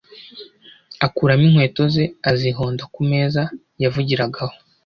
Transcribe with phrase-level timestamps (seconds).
[1.05, 3.41] akuramo inkweto ze azihonda ku meza
[3.83, 4.55] yavugiragaho.